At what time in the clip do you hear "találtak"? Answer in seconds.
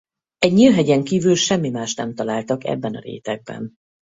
2.15-2.63